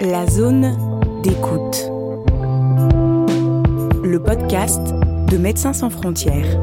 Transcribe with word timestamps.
La 0.00 0.26
zone 0.26 0.76
d'écoute. 1.22 1.90
Le 4.04 4.18
podcast 4.18 4.82
de 5.30 5.38
Médecins 5.38 5.72
sans 5.72 5.88
frontières. 5.88 6.60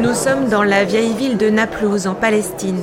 Nous 0.00 0.14
sommes 0.14 0.48
dans 0.48 0.62
la 0.62 0.84
vieille 0.84 1.12
ville 1.12 1.36
de 1.36 1.50
Naplouse, 1.50 2.06
en 2.06 2.14
Palestine. 2.14 2.80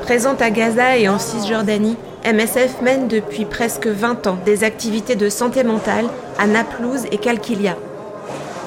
Présente 0.00 0.40
à 0.40 0.48
Gaza 0.48 0.96
et 0.96 1.10
en 1.10 1.18
Cisjordanie, 1.18 1.98
MSF 2.24 2.80
mène 2.80 3.06
depuis 3.06 3.44
presque 3.44 3.86
20 3.86 4.26
ans 4.26 4.38
des 4.46 4.64
activités 4.64 5.14
de 5.14 5.28
santé 5.28 5.62
mentale 5.62 6.06
à 6.38 6.46
Naplouse 6.46 7.04
et 7.12 7.18
Kalkilia. 7.18 7.76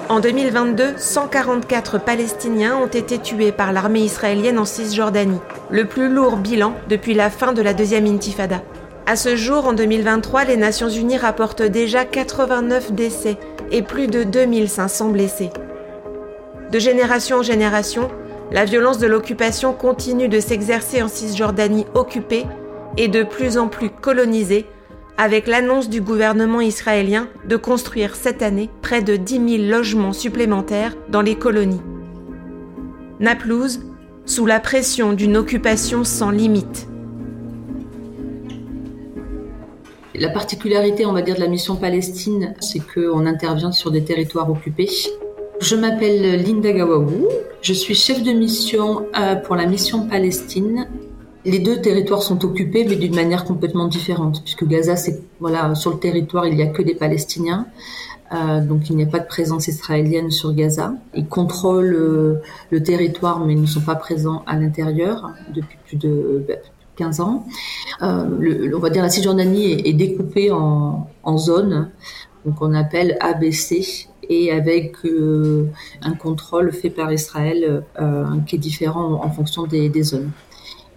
En 0.08 0.20
2022, 0.20 0.94
144 0.98 2.00
Palestiniens 2.00 2.78
ont 2.78 2.86
été 2.86 3.18
tués 3.18 3.52
par 3.52 3.74
l'armée 3.74 4.02
israélienne 4.02 4.60
en 4.60 4.66
Cisjordanie, 4.66 5.40
le 5.72 5.86
plus 5.86 6.10
lourd 6.10 6.38
bilan 6.38 6.74
depuis 6.88 7.16
la 7.16 7.32
fin 7.32 7.54
de 7.54 7.64
la 7.64 7.74
deuxième 7.74 8.06
intifada. 8.06 8.62
À 9.08 9.16
ce 9.16 9.36
jour, 9.36 9.66
en 9.66 9.74
2023, 9.74 10.44
les 10.46 10.58
Nations 10.58 10.90
Unies 10.90 11.18
rapportent 11.18 11.64
déjà 11.64 12.06
89 12.06 12.92
décès 12.92 13.38
et 13.72 13.82
plus 13.82 14.06
de 14.06 14.24
2500 14.24 15.10
blessés. 15.10 15.50
De 16.72 16.78
génération 16.78 17.38
en 17.38 17.44
génération, 17.44 18.12
la 18.52 18.66
violence 18.66 19.00
de 19.00 19.08
l'occupation 19.08 19.74
continue 19.74 20.28
de 20.28 20.40
s'exercer 20.40 21.02
en 21.02 21.08
Cisjordanie 21.08 21.88
occupée 21.96 22.46
et 22.98 23.08
de 23.08 23.24
plus 23.24 23.58
en 23.58 23.70
plus 23.70 23.90
colonisée, 23.90 24.68
avec 25.18 25.48
l'annonce 25.48 25.90
du 25.90 26.02
gouvernement 26.02 26.62
israélien 26.62 27.28
de 27.48 27.56
construire 27.56 28.16
cette 28.16 28.42
année 28.42 28.70
près 28.82 29.02
de 29.02 29.16
10 29.16 29.58
000 29.60 29.70
logements 29.70 30.14
supplémentaires 30.14 30.96
dans 31.10 31.22
les 31.22 31.36
colonies. 31.36 31.82
Naplouse, 33.20 33.80
sous 34.26 34.46
la 34.46 34.60
pression 34.60 35.14
d'une 35.14 35.38
occupation 35.38 36.04
sans 36.04 36.32
limite. 36.32 36.88
La 40.16 40.30
particularité, 40.30 41.06
on 41.06 41.14
va 41.14 41.22
dire, 41.22 41.36
de 41.36 41.42
la 41.42 41.48
mission 41.48 41.76
Palestine, 41.76 42.56
c'est 42.60 42.80
qu'on 42.80 43.26
intervient 43.26 43.72
sur 43.72 43.92
des 43.92 44.04
territoires 44.04 44.50
occupés. 44.50 44.90
Je 45.60 45.76
m'appelle 45.76 46.42
Linda 46.42 46.72
Gawawou, 46.72 47.28
je 47.62 47.74
suis 47.74 47.96
chef 47.96 48.24
de 48.24 48.32
mission 48.32 49.06
euh, 49.18 49.36
pour 49.36 49.56
la 49.56 49.66
mission 49.66 50.08
Palestine 50.08 50.88
les 51.46 51.60
deux 51.60 51.80
territoires 51.82 52.24
sont 52.24 52.44
occupés, 52.44 52.86
mais 52.88 52.96
d'une 52.96 53.16
manière 53.16 53.46
complètement 53.46 53.88
différente, 53.88 54.42
puisque 54.44 54.66
Gaza, 54.66 54.96
c'est 54.96 55.22
voilà, 55.40 55.76
sur 55.76 55.92
le 55.92 56.00
territoire, 56.00 56.48
il 56.48 56.56
n'y 56.56 56.64
a 56.64 56.68
que 56.68 56.82
des 56.82 56.96
Palestiniens, 56.96 57.68
euh, 58.34 58.62
donc 58.62 58.90
il 58.90 58.96
n'y 58.96 59.04
a 59.04 59.08
pas 59.08 59.20
de 59.20 59.28
présence 59.28 59.68
israélienne 59.68 60.32
sur 60.32 60.54
Gaza. 60.54 60.94
Ils 61.14 61.28
contrôlent 61.28 61.96
euh, 61.96 62.42
le 62.72 62.82
territoire, 62.82 63.46
mais 63.46 63.54
ils 63.54 63.62
ne 63.62 63.68
sont 63.68 63.82
pas 63.82 63.96
présents 63.96 64.44
à 64.48 64.58
l'intérieur 64.58 65.32
depuis 65.54 65.78
plus 65.86 65.98
de 65.98 66.44
15 66.96 67.18
bah, 67.18 67.24
ans. 67.24 67.46
Euh, 68.02 68.72
on 68.74 68.80
va 68.80 68.90
dire 68.90 69.04
la 69.04 69.10
Cisjordanie 69.10 69.74
est, 69.74 69.88
est 69.90 69.94
découpée 69.94 70.52
en, 70.52 71.08
en, 71.24 71.38
zones, 71.38 71.92
donc 72.46 72.56
on 72.62 72.74
appelle 72.74 73.18
ABC, 73.20 74.08
et 74.30 74.52
avec 74.52 74.98
euh, 75.06 75.66
un 76.02 76.14
contrôle 76.14 76.72
fait 76.72 76.90
par 76.90 77.12
Israël 77.12 77.84
euh, 78.00 78.26
qui 78.48 78.56
est 78.56 78.60
différent 78.60 79.22
en, 79.24 79.30
fonction 79.30 79.66
des, 79.66 80.04
zones. 80.04 80.32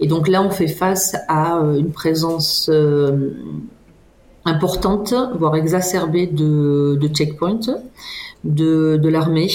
Et 0.00 0.06
donc 0.06 0.28
là, 0.28 0.42
on 0.42 0.50
fait 0.50 0.68
face 0.68 1.16
à 1.28 1.58
euh, 1.58 1.78
une 1.78 1.90
présence 1.90 2.70
importante, 4.44 5.14
voire 5.38 5.56
exacerbée 5.56 6.26
de, 6.26 6.98
checkpoints, 7.12 7.80
de, 8.44 9.08
l'armée, 9.08 9.50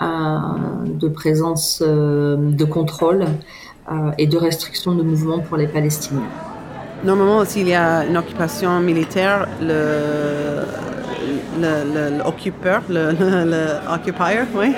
de 0.00 1.08
présence 1.08 1.82
de 1.82 2.64
contrôle 2.64 3.26
et 4.18 4.26
de 4.26 4.36
restriction 4.38 4.94
de 4.94 5.02
mouvement 5.02 5.40
pour 5.40 5.56
les 5.56 5.66
Palestiniens. 5.66 6.28
Normalement, 7.02 7.44
s'il 7.44 7.68
y 7.68 7.74
a 7.74 8.04
une 8.04 8.16
occupation 8.16 8.78
militaire, 8.80 9.48
l'occupeur, 12.24 12.82
le, 12.88 13.12
le, 13.12 13.92
occupier, 13.92 14.40
oui, 14.54 14.74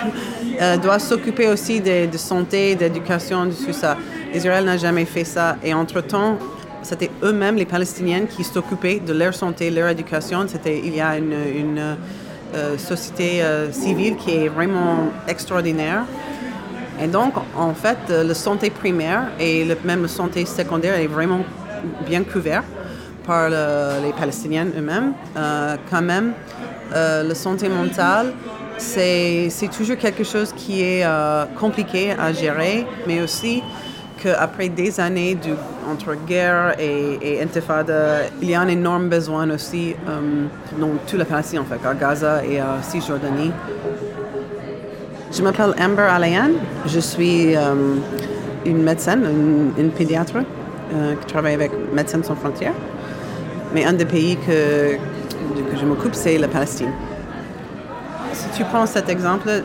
doit 0.82 0.98
s'occuper 0.98 1.48
aussi 1.48 1.80
de, 1.80 2.06
de 2.06 2.16
santé, 2.16 2.74
d'éducation, 2.74 3.46
de 3.46 3.52
tout 3.52 3.72
ça. 3.72 3.96
Israël 4.34 4.64
n'a 4.64 4.76
jamais 4.76 5.04
fait 5.04 5.24
ça. 5.24 5.56
Et 5.62 5.74
entre-temps, 5.74 6.38
c'était 6.82 7.10
eux-mêmes, 7.22 7.56
les 7.56 7.66
Palestiniens, 7.66 8.26
qui 8.26 8.44
s'occupaient 8.44 9.00
de 9.00 9.12
leur 9.12 9.34
santé, 9.34 9.70
leur 9.70 9.88
éducation. 9.88 10.44
C'était, 10.48 10.80
il 10.84 10.94
y 10.94 11.00
a 11.00 11.16
une, 11.16 11.32
une 11.32 11.96
euh, 12.54 12.76
société 12.76 13.42
euh, 13.42 13.72
civile 13.72 14.16
qui 14.16 14.30
est 14.30 14.48
vraiment 14.48 15.10
extraordinaire. 15.26 16.04
Et 17.00 17.06
donc, 17.06 17.32
en 17.56 17.72
fait, 17.72 17.98
euh, 18.10 18.24
la 18.24 18.34
santé 18.34 18.68
primaire 18.68 19.28
et 19.40 19.64
le, 19.64 19.76
même 19.84 20.02
la 20.02 20.08
santé 20.08 20.44
secondaire 20.44 20.98
est 20.98 21.06
vraiment 21.06 21.40
bien 22.06 22.22
couvert 22.22 22.62
par 23.26 23.48
le, 23.48 24.04
les 24.04 24.12
Palestiniens 24.12 24.66
eux-mêmes. 24.76 25.12
Euh, 25.36 25.76
quand 25.90 26.02
même, 26.02 26.32
euh, 26.94 27.22
la 27.22 27.34
santé 27.34 27.68
mentale, 27.68 28.32
c'est, 28.76 29.48
c'est 29.50 29.68
toujours 29.68 29.96
quelque 29.96 30.24
chose 30.24 30.52
qui 30.54 30.82
est 30.82 31.04
euh, 31.04 31.44
compliqué 31.58 32.12
à 32.12 32.32
gérer, 32.32 32.86
mais 33.06 33.22
aussi 33.22 33.62
qu'après 34.22 34.68
des 34.68 35.00
années 35.00 35.34
de, 35.34 35.54
entre 35.90 36.14
guerre 36.26 36.74
et, 36.78 37.18
et, 37.22 37.42
intifada, 37.42 38.24
il 38.40 38.50
y 38.50 38.54
a 38.54 38.60
un 38.60 38.68
énorme 38.68 39.08
besoin 39.08 39.48
aussi 39.50 39.94
euh, 40.08 40.46
dans 40.78 40.90
toute 41.06 41.18
la 41.18 41.24
Palestine, 41.24 41.60
en 41.60 41.64
fait, 41.64 41.84
à 41.86 41.94
Gaza 41.94 42.44
et 42.44 42.60
à 42.60 42.82
Cisjordanie. 42.82 43.52
Je 45.32 45.42
m'appelle 45.42 45.74
Amber 45.80 46.02
Alayan. 46.02 46.50
Je 46.86 47.00
suis 47.00 47.54
une 48.66 48.82
médecin, 48.82 49.16
une, 49.16 49.72
une 49.78 49.90
pédiatre 49.90 50.40
qui 51.20 51.26
travaille 51.26 51.54
avec 51.54 51.70
Médecins 51.94 52.22
sans 52.22 52.34
frontières. 52.34 52.74
Mais 53.74 53.84
un 53.84 53.92
des 53.94 54.04
pays 54.04 54.36
que, 54.36 54.96
que 54.96 55.76
je 55.78 55.84
m'occupe, 55.84 56.14
c'est 56.14 56.38
la 56.38 56.48
Palestine. 56.48 56.92
Si 58.32 58.48
tu 58.56 58.64
prends 58.64 58.86
cet 58.86 59.08
exemple, 59.08 59.62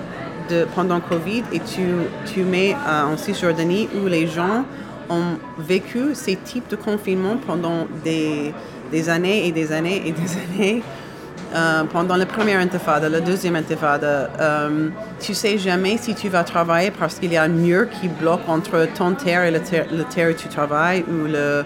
de, 0.49 0.65
pendant 0.75 0.99
Covid 0.99 1.43
et 1.51 1.59
tu, 1.59 1.83
tu 2.25 2.43
mets 2.43 2.73
euh, 2.73 3.13
en 3.13 3.17
Cisjordanie 3.17 3.89
où 4.01 4.07
les 4.07 4.27
gens 4.27 4.65
ont 5.09 5.37
vécu 5.57 6.13
ces 6.13 6.35
types 6.35 6.69
de 6.69 6.75
confinement 6.75 7.37
pendant 7.45 7.87
des, 8.03 8.53
des 8.91 9.09
années 9.09 9.47
et 9.47 9.51
des 9.51 9.71
années 9.71 10.03
et 10.05 10.11
des 10.11 10.31
années. 10.55 10.83
Euh, 11.55 11.83
pendant 11.85 12.17
la 12.17 12.25
première 12.25 12.59
intifada, 12.59 13.07
la 13.07 13.21
deuxième 13.21 13.55
intifada, 13.55 14.29
euh, 14.39 14.89
tu 15.21 15.33
sais 15.33 15.57
jamais 15.57 15.95
si 15.97 16.13
tu 16.13 16.27
vas 16.27 16.43
travailler 16.43 16.91
parce 16.91 17.19
qu'il 17.19 17.31
y 17.31 17.37
a 17.37 17.43
un 17.43 17.47
mur 17.47 17.89
qui 17.89 18.09
bloque 18.09 18.41
entre 18.49 18.85
ton 18.97 19.13
terre 19.13 19.45
et 19.45 19.51
le, 19.51 19.61
le 19.95 20.03
terre 20.03 20.31
où 20.31 20.33
tu 20.33 20.49
travailles 20.49 21.05
ou 21.07 21.25
le, 21.25 21.63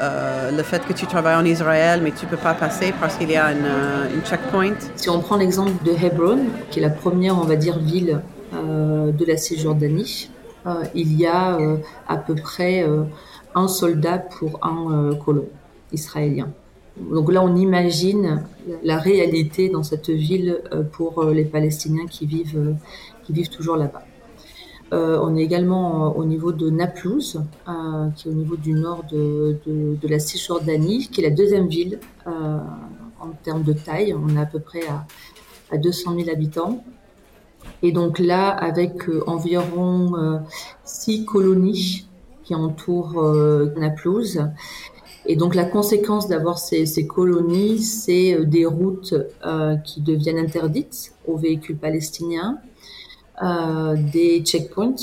euh, 0.00 0.50
le 0.50 0.62
fait 0.62 0.82
que 0.86 0.94
tu 0.94 1.06
travailles 1.06 1.36
en 1.36 1.44
Israël, 1.44 2.00
mais 2.02 2.10
tu 2.12 2.24
ne 2.24 2.30
peux 2.30 2.38
pas 2.38 2.54
passer 2.54 2.94
parce 2.98 3.16
qu'il 3.16 3.30
y 3.30 3.36
a 3.36 3.52
une, 3.52 3.64
euh, 3.64 4.14
une, 4.14 4.22
checkpoint. 4.22 4.78
Si 4.96 5.10
on 5.10 5.20
prend 5.20 5.36
l'exemple 5.36 5.72
de 5.84 5.92
Hebron, 5.92 6.46
qui 6.70 6.78
est 6.78 6.82
la 6.82 6.88
première, 6.88 7.36
on 7.36 7.44
va 7.44 7.56
dire, 7.56 7.78
ville 7.78 8.22
euh, 8.54 9.12
de 9.12 9.24
la 9.26 9.36
Cisjordanie, 9.36 10.30
il 10.94 11.18
y 11.18 11.26
a 11.26 11.58
à 12.06 12.16
peu 12.18 12.34
près 12.34 12.86
un 13.54 13.66
soldat 13.66 14.18
pour 14.18 14.60
un 14.62 15.14
colon 15.14 15.46
israélien. 15.90 16.50
Donc 16.98 17.32
là, 17.32 17.42
on 17.42 17.56
imagine 17.56 18.44
la 18.82 18.98
réalité 18.98 19.70
dans 19.70 19.82
cette 19.82 20.10
ville 20.10 20.60
pour 20.92 21.24
les 21.24 21.46
Palestiniens 21.46 22.04
qui 22.10 22.26
vivent, 22.26 22.76
qui 23.22 23.32
vivent 23.32 23.48
toujours 23.48 23.76
là-bas. 23.76 24.02
Euh, 24.92 25.20
on 25.22 25.36
est 25.36 25.42
également 25.42 26.06
euh, 26.06 26.10
au 26.10 26.24
niveau 26.24 26.50
de 26.52 26.68
Naplouse, 26.68 27.42
euh, 27.68 28.08
qui 28.16 28.26
est 28.26 28.30
au 28.30 28.34
niveau 28.34 28.56
du 28.56 28.72
nord 28.72 29.04
de, 29.10 29.56
de, 29.66 29.96
de, 30.00 30.08
la 30.08 30.18
Cisjordanie, 30.18 31.08
qui 31.08 31.20
est 31.20 31.28
la 31.28 31.34
deuxième 31.34 31.68
ville 31.68 32.00
euh, 32.26 32.58
en 33.20 33.28
termes 33.44 33.62
de 33.62 33.72
taille. 33.72 34.14
On 34.14 34.36
est 34.36 34.40
à 34.40 34.46
peu 34.46 34.58
près 34.58 34.86
à, 34.88 35.06
à 35.70 35.78
200 35.78 36.16
000 36.16 36.30
habitants. 36.30 36.82
Et 37.82 37.92
donc 37.92 38.18
là, 38.18 38.48
avec 38.48 39.08
euh, 39.08 39.22
environ 39.26 40.40
six 40.84 41.24
colonies 41.24 42.08
qui 42.42 42.54
entourent 42.54 43.22
Naplouse. 43.76 44.44
Et 45.26 45.36
donc 45.36 45.54
la 45.54 45.64
conséquence 45.64 46.26
d'avoir 46.26 46.58
ces, 46.58 46.84
ces, 46.84 47.06
colonies, 47.06 47.78
c'est 47.78 48.44
des 48.44 48.66
routes 48.66 49.14
qui 49.84 50.00
deviennent 50.00 50.38
interdites 50.38 51.12
aux 51.28 51.36
véhicules 51.36 51.76
palestiniens 51.76 52.58
des 53.42 54.42
checkpoints 54.44 54.94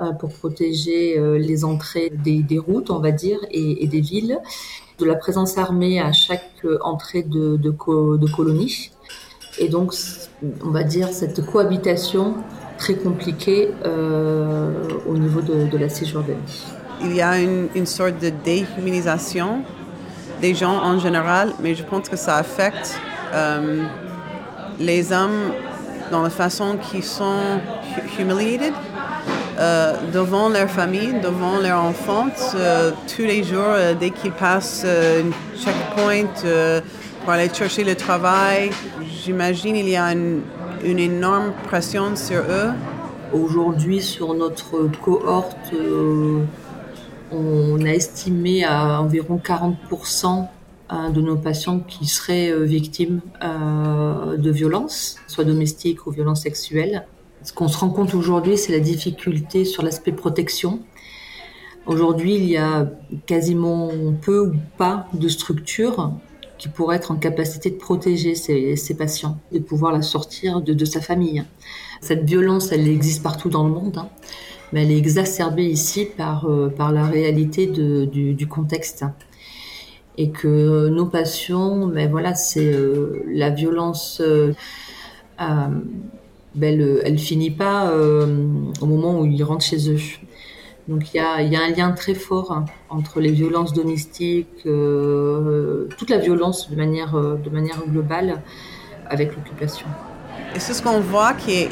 euh, 0.00 0.10
pour 0.10 0.32
protéger 0.32 1.16
euh, 1.16 1.38
les 1.38 1.64
entrées 1.64 2.10
des, 2.10 2.58
routes, 2.58 2.90
on 2.90 2.98
va 2.98 3.12
dire, 3.12 3.38
et, 3.52 3.86
des 3.86 4.00
villes, 4.00 4.40
de 4.98 5.04
la 5.04 5.14
présence 5.14 5.56
armée 5.56 6.00
à 6.00 6.10
chaque 6.10 6.66
entrée 6.80 7.22
de, 7.22 7.56
de, 7.56 7.70
co 7.70 8.16
de 8.16 8.26
colonie. 8.28 8.90
Et 9.60 9.68
donc, 9.68 9.94
on 10.64 10.70
va 10.70 10.82
dire, 10.82 11.10
cette 11.10 11.46
cohabitation 11.46 12.34
très 12.76 12.96
compliquée 12.96 13.70
euh, 13.84 14.72
au 15.06 15.16
niveau 15.16 15.42
de, 15.42 15.66
de, 15.66 15.78
la 15.78 15.88
Cisjordanie. 15.88 16.64
Il 17.00 17.14
y 17.14 17.22
a 17.22 17.38
une, 17.38 17.86
sorte 17.86 18.20
de 18.20 18.32
déhumanisation 18.44 19.62
des 20.40 20.56
gens 20.56 20.82
en 20.82 20.98
général, 20.98 21.52
mais 21.62 21.76
je 21.76 21.84
pense 21.84 22.08
que 22.08 22.16
ça 22.16 22.34
affecte 22.36 22.98
euh, 23.32 23.84
les 24.80 25.12
hommes 25.12 25.52
dans 26.10 26.22
la 26.22 26.30
façon 26.30 26.78
qu'ils 26.78 27.04
sont 27.04 27.60
humiliated 28.18 28.72
euh, 29.58 29.94
devant 30.12 30.48
leur 30.48 30.68
famille, 30.68 31.14
devant 31.22 31.58
leurs 31.58 31.80
enfants, 31.80 32.26
euh, 32.56 32.90
tous 33.14 33.22
les 33.22 33.44
jours, 33.44 33.62
euh, 33.68 33.94
dès 33.94 34.10
qu'ils 34.10 34.32
passent 34.32 34.84
une 34.84 35.32
checkpoint 35.56 36.26
pour 37.22 37.32
aller 37.32 37.48
chercher 37.54 37.84
le 37.84 37.94
travail. 37.94 38.70
J'imagine 39.22 39.76
il 39.76 39.88
y 39.88 39.96
a 39.96 40.12
une, 40.12 40.40
une, 40.84 40.98
énorme 40.98 41.52
pression 41.68 42.16
sur 42.16 42.40
eux. 42.40 42.72
Aujourd'hui, 43.32 44.02
sur 44.02 44.34
notre 44.34 44.90
cohorte, 45.00 45.72
on 47.30 47.80
a 47.84 47.90
estimé 47.90 48.64
à 48.64 49.00
environ 49.00 49.40
40% 49.42 50.46
de 51.12 51.20
nos 51.20 51.36
patients 51.36 51.78
qui 51.80 52.06
seraient 52.06 52.52
victimes 52.64 53.20
de 53.42 54.50
violences, 54.50 55.16
soit 55.26 55.44
domestiques 55.44 56.06
ou 56.06 56.10
violences 56.10 56.42
sexuelles. 56.42 57.06
Ce 57.44 57.52
qu'on 57.52 57.68
se 57.68 57.76
rend 57.76 57.90
compte 57.90 58.14
aujourd'hui, 58.14 58.56
c'est 58.56 58.72
la 58.72 58.80
difficulté 58.80 59.66
sur 59.66 59.82
l'aspect 59.82 60.12
protection. 60.12 60.80
Aujourd'hui, 61.84 62.36
il 62.36 62.46
y 62.46 62.56
a 62.56 62.90
quasiment 63.26 63.90
peu 64.22 64.48
ou 64.48 64.54
pas 64.78 65.06
de 65.12 65.28
structures 65.28 66.12
qui 66.56 66.70
pourraient 66.70 66.96
être 66.96 67.10
en 67.10 67.16
capacité 67.16 67.68
de 67.68 67.76
protéger 67.76 68.34
ces, 68.34 68.96
patients, 68.96 69.38
de 69.52 69.58
pouvoir 69.58 69.92
la 69.92 70.00
sortir 70.00 70.62
de, 70.62 70.84
sa 70.86 71.02
famille. 71.02 71.44
Cette 72.00 72.24
violence, 72.24 72.72
elle 72.72 72.88
existe 72.88 73.22
partout 73.22 73.50
dans 73.50 73.68
le 73.68 73.74
monde, 73.74 73.98
hein, 73.98 74.08
mais 74.72 74.84
elle 74.84 74.92
est 74.92 74.96
exacerbée 74.96 75.66
ici 75.66 76.06
par, 76.16 76.46
euh, 76.46 76.72
la 76.78 77.04
réalité 77.04 77.66
du, 77.66 78.46
contexte. 78.48 79.04
Et 80.16 80.30
que 80.30 80.88
nos 80.88 81.06
patients, 81.06 81.86
mais 81.88 82.06
voilà, 82.06 82.34
c'est 82.34 82.72
euh, 82.72 83.22
la 83.26 83.50
violence. 83.50 84.22
Euh, 84.24 84.54
ben, 86.54 87.00
elle, 87.04 87.18
finit 87.18 87.50
pas 87.50 87.88
euh, 87.88 88.26
au 88.80 88.86
moment 88.86 89.20
où 89.20 89.26
ils 89.26 89.42
rentrent 89.42 89.64
chez 89.64 89.90
eux. 89.90 89.98
Donc 90.86 91.14
il 91.14 91.16
y 91.16 91.20
a, 91.20 91.62
un 91.62 91.70
lien 91.70 91.92
très 91.92 92.14
fort 92.14 92.52
hein, 92.52 92.66
entre 92.90 93.20
les 93.20 93.30
violences 93.30 93.72
domestiques, 93.72 94.66
euh, 94.66 95.88
toute 95.98 96.10
la 96.10 96.18
violence 96.18 96.70
de 96.70 96.76
manière, 96.76 97.16
euh, 97.16 97.36
de 97.36 97.50
manière 97.50 97.82
globale 97.88 98.42
avec 99.08 99.34
l'occupation. 99.34 99.86
Et 100.54 100.60
c'est 100.60 100.74
ce 100.74 100.82
qu'on 100.82 101.00
voit 101.00 101.32
qui 101.32 101.52
est 101.52 101.70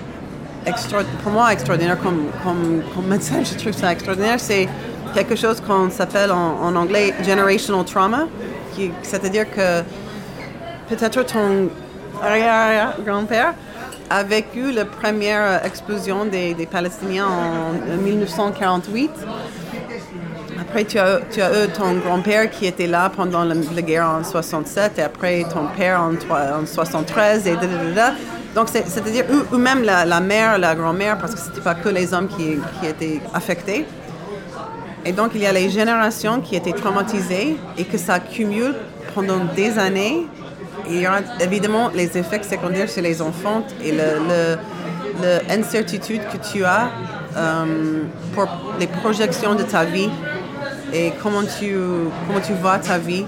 extra, 0.67 1.03
pour 1.23 1.33
moi 1.33 1.53
extraordinaire 1.53 2.01
comme, 2.01 2.25
comme, 2.43 2.83
comme, 2.95 3.07
médecin, 3.07 3.45
je 3.45 3.57
trouve 3.57 3.73
ça 3.73 3.93
extraordinaire, 3.93 4.41
c'est 4.41 4.69
quelque 5.15 5.37
chose 5.37 5.61
qu'on 5.61 5.91
s'appelle 5.91 6.33
en, 6.33 6.61
en, 6.63 6.75
anglais 6.75 7.15
generational 7.23 7.85
trauma, 7.85 8.27
c'est-à-dire 9.03 9.49
que 9.51 9.83
peut-être 10.89 11.25
ton 11.27 11.69
arrière-grand-père 12.23 13.55
a 14.13 14.23
vécu 14.25 14.73
la 14.73 14.85
première 14.85 15.65
explosion 15.65 16.27
des, 16.27 16.69
Palestiniens 16.71 17.27
en 17.27 17.97
1948. 17.97 19.11
Après, 20.61 20.85
tu 20.85 20.99
as, 20.99 21.21
tu 21.31 21.41
as 21.41 21.65
eu 21.65 21.69
ton 21.69 21.95
grand-père 21.95 22.51
qui 22.51 22.67
était 22.67 22.87
là 22.87 23.11
pendant 23.15 23.43
la, 23.43 23.55
guerre 23.55 24.09
en 24.21 24.23
67 24.23 24.99
et 24.99 25.03
après 25.03 25.45
ton 25.45 25.67
père 25.77 26.01
en, 26.01 26.13
en 26.13 26.67
73 26.67 27.47
et 27.47 27.57
Donc, 28.55 28.69
c'est-à-dire, 28.69 29.25
ou, 29.51 29.57
même 29.57 29.83
la, 29.83 30.21
mère, 30.21 30.59
la 30.59 30.75
grand-mère, 30.75 31.17
parce 31.17 31.35
que 31.35 31.41
ce 31.41 31.49
n'était 31.49 31.63
pas 31.63 31.75
que 31.75 31.89
les 31.89 32.13
hommes 32.13 32.29
qui, 32.29 32.59
étaient 32.87 33.21
affectés. 33.33 33.87
Et 35.07 35.13
donc, 35.13 35.33
il 35.35 35.41
y 35.41 35.47
a 35.47 35.53
les 35.53 35.71
générations 35.71 36.41
qui 36.43 36.55
étaient 36.55 36.73
traumatisées 36.73 37.57
et 37.79 37.85
que 37.85 37.97
ça 37.97 38.15
accumule 38.15 38.75
pendant 39.15 39.39
des 39.57 39.79
années 39.79 40.27
il 40.89 41.01
y 41.01 41.07
a 41.07 41.23
évidemment 41.41 41.91
les 41.95 42.17
effets 42.19 42.43
secondaires 42.43 42.89
chez 42.89 43.03
les 43.03 43.23
enfants 43.23 43.65
et 43.85 43.93
l'incertitude 45.49 46.23
le, 46.23 46.39
que 46.39 46.53
tu 46.53 46.65
as 46.65 46.91
euh, 47.37 48.03
pour 48.35 48.49
les 48.79 48.87
projections 48.87 49.55
de 49.55 49.63
ta 49.63 49.85
vie 49.85 50.11
et 50.93 51.13
comment 51.23 51.43
tu, 51.43 51.75
comment 52.27 52.41
tu 52.41 52.53
vois 52.55 52.79
ta 52.79 52.99
vie. 52.99 53.25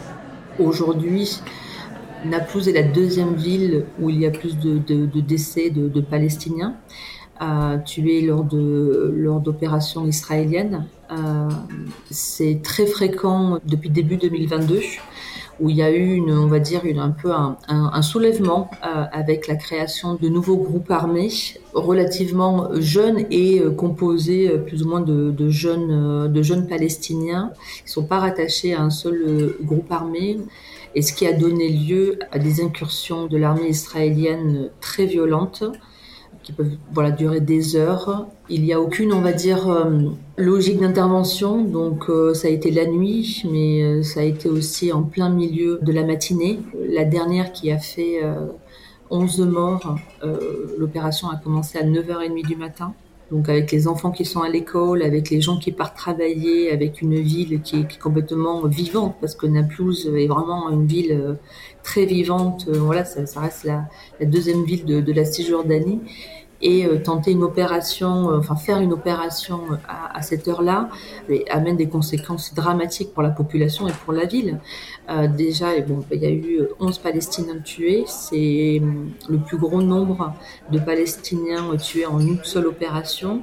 Aujourd'hui, 0.58 1.40
Naplouse 2.24 2.68
est 2.68 2.72
la 2.72 2.82
deuxième 2.82 3.34
ville 3.34 3.86
où 4.00 4.10
il 4.10 4.20
y 4.20 4.26
a 4.26 4.30
plus 4.30 4.58
de, 4.58 5.20
décès 5.20 5.70
de, 5.70 6.00
Palestiniens 6.00 6.76
euh, 7.42 7.78
tués 7.84 8.20
lors 8.22 8.44
de 8.44 9.12
lors 9.16 9.40
d'opérations 9.40 10.06
israéliennes. 10.06 10.86
Euh, 11.10 11.48
c'est 12.10 12.60
très 12.62 12.86
fréquent 12.86 13.58
depuis 13.64 13.90
début 13.90 14.16
2022 14.16 14.80
où 15.60 15.70
il 15.70 15.76
y 15.76 15.82
a 15.82 15.90
eu, 15.90 16.14
une, 16.14 16.32
on 16.32 16.46
va 16.46 16.58
dire, 16.58 16.84
une, 16.84 16.98
un 16.98 17.10
peu 17.10 17.30
un, 17.32 18.02
soulèvement 18.02 18.70
euh, 18.84 19.04
avec 19.12 19.46
la 19.46 19.56
création 19.56 20.14
de 20.14 20.28
nouveaux 20.28 20.56
groupes 20.56 20.90
armés 20.90 21.30
relativement 21.72 22.68
jeunes 22.80 23.24
et 23.30 23.60
euh, 23.60 23.70
composés 23.70 24.50
euh, 24.50 24.58
plus 24.58 24.82
ou 24.82 24.88
moins 24.88 25.00
de, 25.00 25.48
jeunes, 25.48 26.32
de 26.32 26.42
jeunes 26.42 26.66
Palestiniens 26.66 27.52
qui 27.84 27.90
sont 27.90 28.04
pas 28.04 28.18
rattachés 28.18 28.74
à 28.74 28.82
un 28.82 28.90
seul 28.90 29.56
groupe 29.62 29.90
armé. 29.90 30.38
Et 30.96 31.02
ce 31.02 31.12
qui 31.12 31.26
a 31.26 31.32
donné 31.32 31.70
lieu 31.70 32.18
à 32.30 32.38
des 32.38 32.60
incursions 32.60 33.26
de 33.26 33.36
l'armée 33.36 33.68
israélienne 33.68 34.70
très 34.80 35.06
violentes 35.06 35.64
qui 36.42 36.52
peuvent 36.52 36.72
voilà, 36.92 37.10
durer 37.10 37.40
des 37.40 37.76
heures. 37.76 38.26
Il 38.48 38.62
n'y 38.62 38.72
a 38.72 38.80
aucune, 38.80 39.12
on 39.12 39.20
va 39.20 39.32
dire, 39.32 39.68
euh, 39.70 40.10
logique 40.36 40.80
d'intervention. 40.80 41.64
Donc 41.64 42.08
euh, 42.08 42.34
ça 42.34 42.48
a 42.48 42.50
été 42.50 42.70
la 42.70 42.86
nuit, 42.86 43.42
mais 43.50 43.82
euh, 43.82 44.02
ça 44.02 44.20
a 44.20 44.22
été 44.22 44.48
aussi 44.48 44.92
en 44.92 45.02
plein 45.02 45.30
milieu 45.30 45.78
de 45.82 45.92
la 45.92 46.04
matinée. 46.04 46.60
La 46.88 47.04
dernière 47.04 47.52
qui 47.52 47.70
a 47.70 47.78
fait 47.78 48.20
11 49.10 49.40
morts, 49.40 49.96
l'opération 50.78 51.28
a 51.28 51.36
commencé 51.36 51.78
à 51.78 51.82
9h30 51.84 52.46
du 52.46 52.56
matin. 52.56 52.94
Donc 53.30 53.48
avec 53.48 53.72
les 53.72 53.88
enfants 53.88 54.10
qui 54.10 54.24
sont 54.24 54.42
à 54.42 54.48
l'école, 54.48 55.02
avec 55.02 55.30
les 55.30 55.40
gens 55.40 55.58
qui 55.58 55.72
partent 55.72 55.96
travailler, 55.96 56.70
avec 56.70 57.00
une 57.00 57.14
ville 57.14 57.62
qui 57.62 57.80
est, 57.80 57.98
complètement 57.98 58.66
vivante, 58.66 59.16
parce 59.20 59.34
que 59.34 59.46
Naplouse 59.46 60.10
est 60.14 60.26
vraiment 60.26 60.70
une 60.70 60.86
ville 60.86 61.38
très 61.82 62.04
vivante. 62.04 62.68
Voilà, 62.68 63.04
ça, 63.04 63.40
reste 63.40 63.64
la, 63.64 63.88
deuxième 64.20 64.64
ville 64.64 64.84
de, 64.84 65.00
de 65.00 65.12
la 65.12 65.24
Cisjordanie 65.24 66.00
et 66.62 66.86
euh, 66.86 66.98
tenter 66.98 67.32
une 67.32 67.42
opération, 67.42 68.30
euh, 68.30 68.38
enfin 68.38 68.56
faire 68.56 68.80
une 68.80 68.92
opération 68.92 69.60
euh, 69.70 69.76
à, 69.88 70.22
cette 70.22 70.48
heure-là, 70.48 70.88
amène 71.50 71.76
des 71.76 71.88
conséquences 71.88 72.54
dramatiques 72.54 73.12
pour 73.12 73.22
la 73.22 73.30
population 73.30 73.88
et 73.88 73.92
pour 74.04 74.12
la 74.12 74.24
ville. 74.24 74.58
déjà, 75.36 75.78
bon, 75.80 76.02
il 76.10 76.22
y 76.22 76.26
a 76.26 76.30
eu 76.30 76.60
11 76.80 76.98
Palestiniens 76.98 77.58
tués, 77.58 78.04
c'est 78.06 78.80
le 79.28 79.38
plus 79.38 79.58
gros 79.58 79.82
nombre 79.82 80.32
de 80.70 80.78
Palestiniens 80.78 81.76
tués 81.76 82.06
en 82.06 82.20
une 82.20 82.38
seule 82.42 82.66
opération, 82.66 83.42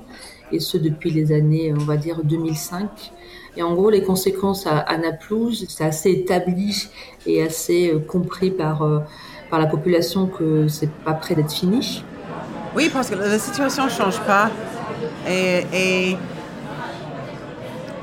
et 0.51 0.59
ce 0.59 0.77
depuis 0.77 1.11
les 1.11 1.31
années, 1.31 1.73
on 1.73 1.83
va 1.83 1.97
dire, 1.97 2.23
2005. 2.23 3.11
Et 3.57 3.63
en 3.63 3.75
gros, 3.75 3.89
les 3.89 4.03
conséquences 4.03 4.65
à, 4.65 4.79
à 4.79 4.97
Naplouse, 4.97 5.65
c'est 5.69 5.83
assez 5.83 6.11
établi 6.11 6.87
et 7.27 7.43
assez 7.43 7.93
compris 8.07 8.49
par, 8.49 9.03
par 9.49 9.59
la 9.59 9.67
population 9.67 10.27
que 10.27 10.67
c'est 10.67 10.89
pas 10.89 11.13
prêt 11.13 11.35
d'être 11.35 11.51
fini. 11.51 12.03
Oui, 12.75 12.89
parce 12.91 13.09
que 13.09 13.15
la 13.15 13.39
situation 13.39 13.85
ne 13.85 13.89
change 13.89 14.19
pas. 14.21 14.49
Et, 15.27 16.17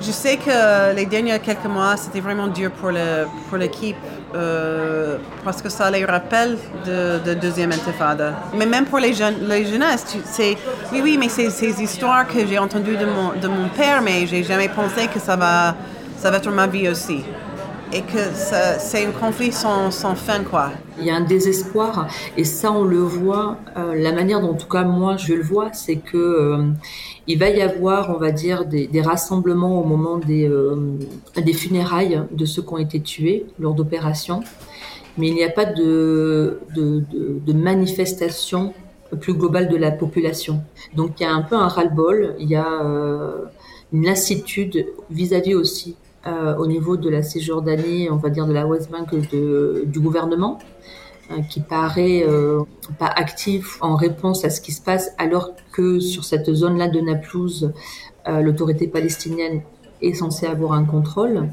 je 0.01 0.13
sais 0.13 0.37
que 0.37 0.95
les 0.95 1.07
derniers 1.07 1.41
quelques 1.41 1.65
mois, 1.65 1.97
c'était 1.97 2.21
vraiment 2.21 2.47
dur 2.47 2.71
pour 2.71 3.59
l'équipe. 3.59 3.97
Euh, 4.35 5.17
parce 5.43 5.63
que 5.63 5.71
ça 5.71 5.91
les 5.91 6.05
rappelle 6.05 6.59
de, 6.85 7.19
de, 7.25 7.33
deuxième 7.33 7.73
intifada. 7.73 8.35
Mais 8.55 8.67
même 8.67 8.85
pour 8.85 8.99
les 8.99 9.15
jeunes, 9.15 9.49
les 9.49 9.65
jeunesses, 9.65 10.05
c'est 10.27 10.55
oui, 10.93 11.01
oui, 11.03 11.17
mais 11.19 11.31
c'est 11.31 11.49
ces 11.49 11.83
histoires 11.83 12.29
que 12.29 12.47
j'ai 12.47 12.59
entendues 12.59 12.99
de 12.99 13.07
mon, 13.07 13.33
de 13.41 13.49
mon 13.49 13.69
père, 13.69 14.03
mais 14.03 14.27
j'ai 14.27 14.45
jamais 14.45 14.69
pensé 14.69 15.07
que 15.07 15.19
ça 15.19 15.35
va, 15.35 15.75
ça 16.19 16.31
va 16.31 16.37
être 16.37 16.51
ma 16.51 16.67
vie 16.67 16.91
aussi 16.91 17.25
et 17.93 18.03
que 18.03 18.19
c'est 18.79 19.07
un 19.07 19.13
conflit 19.13 19.53
sans, 19.53 19.91
fin, 19.91 20.45
quoi. 20.45 20.73
Il 20.99 21.07
y 21.07 21.11
a 21.11 21.17
un 21.17 21.23
désespoir, 21.23 22.09
et 22.37 22.45
ça, 22.45 22.73
on 22.73 22.85
le 22.85 22.99
voit. 22.99 23.59
Euh, 23.77 23.95
la 23.95 24.13
manière 24.13 24.41
dont, 24.41 24.51
en 24.51 24.55
tout 24.55 24.69
cas, 24.69 24.85
moi, 24.85 25.17
je 25.17 25.35
le 25.35 25.43
vois, 25.43 25.73
c'est 25.73 25.97
que 25.97 26.17
euh, 26.17 26.71
il 27.27 27.39
va 27.39 27.49
y 27.49 27.63
avoir, 27.63 28.11
on 28.11 28.19
va 28.19 28.31
dire, 28.31 28.67
des, 28.67 28.89
rassemblements 29.01 29.81
au 29.81 29.85
moment 29.85 30.19
des, 30.19 30.49
euh, 30.49 30.99
des 31.37 31.53
funérailles 31.53 32.23
de 32.31 32.45
ceux 32.45 32.63
qui 32.63 32.73
ont 32.73 32.79
été 32.79 33.01
tués 33.01 33.47
lors 33.59 33.75
d'opérations, 33.75 34.41
mais 35.17 35.29
il 35.29 35.35
n'y 35.35 35.45
a 35.45 35.51
pas 35.51 35.65
de, 35.65 36.61
de 36.75 37.53
manifestation 37.53 38.75
plus 39.21 39.33
globale 39.33 39.69
de 39.69 39.77
la 39.77 39.91
population. 39.91 40.61
Donc, 40.95 41.21
il 41.21 41.23
y 41.23 41.27
a 41.27 41.33
un 41.33 41.43
peu 41.43 41.57
un 41.57 41.69
ras-le-bol, 41.69 42.35
il 42.39 42.49
y 42.49 42.57
a 42.57 42.83
une 43.93 44.05
lassitude 44.05 44.87
vis-à-vis 45.11 45.55
aussi 45.55 45.97
euh, 46.27 46.57
au 46.57 46.67
niveau 46.67 46.97
de 46.97 47.09
la 47.09 47.23
Cisjordanie, 47.23 48.09
on 48.11 48.17
va 48.17 48.29
dire 48.31 48.47
de 48.47 48.53
la 48.53 48.67
West 48.67 48.91
Bank 48.91 49.15
du 49.15 50.01
gouvernement, 50.01 50.59
euh, 51.31 51.43
qui 51.49 51.61
paraît 51.61 52.25
euh, 52.27 52.63
pas 52.99 53.07
actif 53.07 53.79
en 53.81 53.95
réponse 53.95 54.45
à 54.45 54.51
ce 54.51 54.61
qui 54.61 54.73
se 54.73 54.83
passe, 54.83 55.13
alors 55.19 55.53
que 55.73 56.01
sur 56.01 56.25
cette 56.25 56.53
zone-là 56.53 56.89
de 56.89 57.01
Naplouse, 57.01 57.73
l'autorité 58.27 58.89
palestinienne 58.89 59.63
est 60.03 60.13
censée 60.13 60.47
avoir 60.47 60.73
un 60.73 60.85
contrôle. 60.85 61.49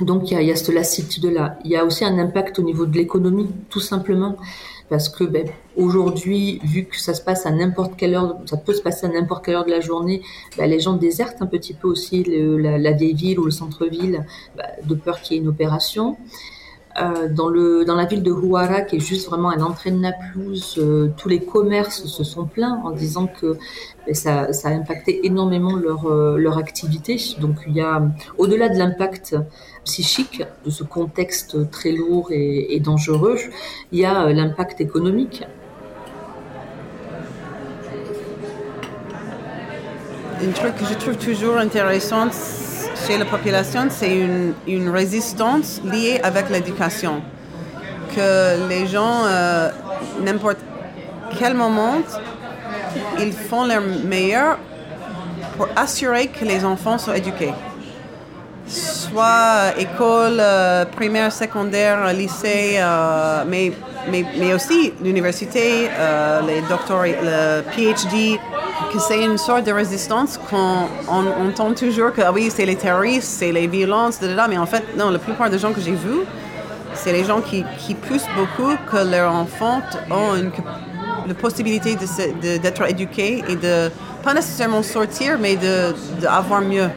donc 0.00 0.30
il 0.30 0.34
y 0.34 0.36
a, 0.36 0.42
y 0.42 0.52
a 0.52 0.54
cette 0.54 0.72
lassitude-là. 0.72 1.58
Il 1.64 1.72
y 1.72 1.76
a 1.76 1.84
aussi 1.84 2.04
un 2.04 2.16
impact 2.18 2.60
au 2.60 2.62
niveau 2.62 2.86
de 2.86 2.96
l'économie, 2.96 3.48
tout 3.68 3.80
simplement. 3.80 4.36
Parce 4.90 5.08
que 5.08 5.22
ben, 5.24 5.48
aujourd'hui, 5.76 6.60
vu 6.64 6.84
que 6.84 7.00
ça 7.00 7.14
se 7.14 7.22
passe 7.22 7.46
à 7.46 7.52
n'importe 7.52 7.96
quelle 7.96 8.14
heure, 8.14 8.36
ça 8.44 8.56
peut 8.56 8.74
se 8.74 8.82
passer 8.82 9.06
à 9.06 9.08
n'importe 9.08 9.44
quelle 9.44 9.54
heure 9.54 9.64
de 9.64 9.70
la 9.70 9.80
journée, 9.80 10.20
ben, 10.58 10.68
les 10.68 10.80
gens 10.80 10.94
désertent 10.94 11.40
un 11.40 11.46
petit 11.46 11.72
peu 11.74 11.88
aussi 11.88 12.24
la, 12.24 12.90
vieille 12.90 13.14
ville 13.14 13.38
ou 13.38 13.44
le 13.44 13.52
centre-ville 13.52 14.26
ben, 14.56 14.66
de 14.84 14.94
peur 14.96 15.22
qu'il 15.22 15.36
y 15.36 15.38
ait 15.38 15.42
une 15.42 15.48
opération. 15.48 16.16
Euh, 16.98 17.28
dans, 17.28 17.94
la 17.94 18.04
ville 18.04 18.22
de 18.24 18.32
Huara, 18.32 18.80
qui 18.80 18.96
est 18.96 19.00
juste 19.00 19.28
vraiment 19.28 19.50
à 19.50 19.56
l'entrée 19.56 19.92
de 19.92 19.98
Naplouse, 19.98 20.74
euh, 20.78 21.08
tous 21.16 21.28
les 21.28 21.38
commerces 21.38 22.04
se 22.04 22.24
sont 22.24 22.46
plaints 22.46 22.80
en 22.84 22.90
disant 22.90 23.28
que 23.28 23.56
ben, 24.06 24.14
ça, 24.14 24.52
ça, 24.52 24.68
a 24.68 24.72
impacté 24.72 25.24
énormément 25.24 25.76
leur, 25.76 26.06
euh, 26.06 26.36
leur 26.36 26.58
activité. 26.58 27.16
Donc 27.40 27.58
il 27.68 27.74
y 27.74 27.80
a, 27.80 28.02
au-delà 28.38 28.68
de 28.68 28.76
l'impact 28.76 29.36
psychique 29.84 30.42
de 30.64 30.70
ce 30.70 30.82
contexte 30.82 31.70
très 31.70 31.92
lourd 31.92 32.28
et, 32.32 32.80
dangereux, 32.80 33.38
il 33.92 34.00
y 34.00 34.04
a 34.04 34.32
l'impact 34.32 34.80
économique. 34.80 35.44
Un 40.42 40.50
truc 40.52 40.74
que 40.74 40.84
je 40.86 40.94
trouve 40.94 41.16
toujours 41.18 41.56
intéressant, 41.56 42.30
chez 43.06 43.18
la 43.18 43.24
population, 43.24 43.88
c'est 43.90 44.14
une, 44.14 44.54
une, 44.66 44.88
résistance 44.88 45.80
liée 45.84 46.20
avec 46.22 46.50
l'éducation. 46.50 47.22
Que 48.14 48.68
les 48.68 48.86
gens, 48.86 49.24
euh, 49.24 49.70
n'importe 50.22 50.58
quel 51.38 51.54
moment, 51.54 51.98
ils 53.18 53.32
font 53.32 53.64
leur 53.64 53.82
meilleur 53.82 54.58
pour 55.56 55.68
assurer 55.76 56.28
que 56.28 56.44
les 56.44 56.64
enfants 56.64 56.98
soient 56.98 57.16
éduqués. 57.16 57.54
Soit 58.66 59.74
école 59.78 60.38
euh, 60.38 60.84
primaire, 60.84 61.32
secondaire, 61.32 62.12
lycée, 62.12 62.76
euh, 62.78 63.44
mais, 63.46 63.72
mais, 64.10 64.24
mais, 64.38 64.54
aussi 64.54 64.92
l'université, 65.02 65.88
les 66.46 66.60
doctorats, 66.62 67.06
le 67.06 67.62
PhD, 67.72 68.38
que 68.92 68.98
c'est 68.98 69.24
une 69.24 69.38
sorte 69.38 69.64
de 69.64 69.72
résistance 69.72 70.38
qu'on 70.38 70.86
on, 71.08 71.48
entend 71.48 71.72
toujours 71.74 72.12
que 72.12 72.20
ah 72.22 72.32
oui, 72.32 72.50
c'est 72.50 72.66
les 72.66 72.76
terroristes, 72.76 73.28
c'est 73.28 73.52
les 73.52 73.66
violences, 73.66 74.20
mais 74.48 74.58
en 74.58 74.66
fait, 74.66 74.84
non, 74.96 75.10
la 75.10 75.18
plupart 75.18 75.48
des 75.48 75.58
gens 75.58 75.72
que 75.72 75.80
j'ai 75.80 75.92
vus, 75.92 76.24
c'est 76.94 77.12
les 77.12 77.24
gens 77.24 77.40
qui, 77.40 77.64
qui, 77.78 77.94
poussent 77.94 78.28
beaucoup 78.36 78.72
que 78.90 78.98
leurs 79.08 79.32
enfants 79.32 79.80
ont 80.10 80.34
une, 80.34 80.50
la 81.26 81.34
possibilité 81.34 81.94
d'être 81.94 82.82
de, 82.82 82.90
éduqués 82.90 83.44
et 83.48 83.56
de, 83.56 83.90
pas 84.22 84.34
nécessairement 84.34 84.82
sortir, 84.82 85.38
mais 85.40 85.56
d'avoir 86.20 86.60
mieux. 86.60 86.88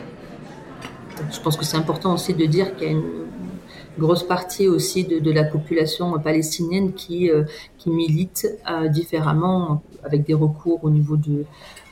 Je 1.32 1.40
pense 1.40 1.56
que 1.56 1.64
c'est 1.64 1.78
important 1.78 2.14
aussi 2.14 2.34
de 2.34 2.46
dire 2.46 2.76
qu'il 2.76 2.88
y 2.88 2.90
a 2.90 2.92
une 2.92 3.04
grosse 3.98 4.24
partie 4.24 4.68
aussi 4.68 5.04
de, 5.04 5.32
la 5.32 5.44
population 5.44 6.18
palestinienne 6.20 6.94
qui, 6.94 7.30
euh, 7.30 7.44
milite 7.86 8.48
euh, 8.70 8.88
différemment 8.88 9.84
avec 10.04 10.24
des 10.26 10.34
recours 10.34 10.84
au 10.84 10.90
niveau 10.90 11.18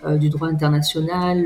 euh, 0.06 0.18
du 0.18 0.30
droit 0.30 0.48
international, 0.48 1.46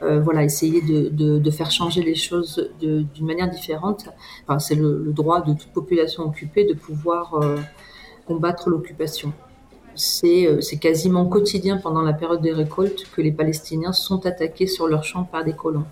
voilà, 0.00 0.44
essayer 0.44 0.80
de, 0.80 1.50
faire 1.50 1.70
changer 1.70 2.02
les 2.02 2.14
choses 2.14 2.70
d'une 2.80 3.26
manière 3.26 3.50
différente. 3.50 4.08
C'est 4.58 4.74
le, 4.74 5.02
le, 5.04 5.12
droit 5.12 5.40
de 5.40 5.52
toute 5.52 5.72
population 5.72 6.24
occupée 6.24 6.64
de 6.64 6.74
pouvoir 6.74 7.40
combattre 8.26 8.70
l'occupation. 8.70 9.32
C'est 9.94 10.78
quasiment 10.80 11.26
quotidien 11.26 11.78
pendant 11.78 12.02
la 12.02 12.12
période 12.12 12.42
des 12.42 12.52
récoltes 12.52 13.04
que 13.14 13.22
les 13.22 13.32
Palestiniens 13.32 13.92
sont 13.92 14.26
attaqués 14.26 14.66
sur 14.66 14.88
leurs 14.88 15.04
champs 15.04 15.24
par 15.24 15.44
des 15.44 15.54
colons, 15.54 15.86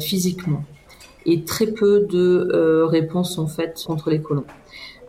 physiquement 0.00 0.62
et 1.30 1.44
très 1.44 1.66
peu 1.66 2.06
de 2.08 2.48
euh, 2.52 2.86
réponses 2.86 3.34
sont 3.34 3.46
faites 3.46 3.82
contre 3.86 4.10
les 4.10 4.20
colons. 4.20 4.46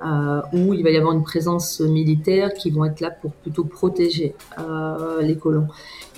Euh, 0.01 0.41
où 0.53 0.73
il 0.73 0.81
va 0.81 0.91
y 0.91 0.97
avoir 0.97 1.13
une 1.13 1.23
présence 1.23 1.81
militaire 1.81 2.53
qui 2.53 2.71
vont 2.71 2.85
être 2.85 3.01
là 3.01 3.11
pour 3.11 3.33
plutôt 3.33 3.65
protéger 3.65 4.33
euh, 4.57 5.21
les 5.21 5.35
colons. 5.35 5.67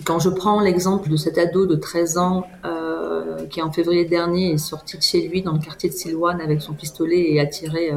Quand 0.06 0.20
je 0.20 0.30
prends 0.30 0.60
l'exemple 0.62 1.10
de 1.10 1.16
cet 1.16 1.40
ado 1.40 1.66
de 1.66 1.74
13 1.74 2.20
ans 2.20 2.46
euh, 2.64 3.48
qui 3.48 3.60
en 3.60 3.72
février 3.72 4.06
dernier 4.06 4.52
est 4.52 4.60
sorti 4.60 4.98
de 4.98 5.02
chez 5.02 5.28
lui 5.28 5.42
dans 5.42 5.54
le 5.54 5.58
quartier 5.58 5.90
de 5.90 5.96
Silouane 5.96 6.42
avec 6.42 6.62
son 6.62 6.74
pistolet 6.74 7.32
et 7.32 7.40
a 7.40 7.48
tiré 7.48 7.90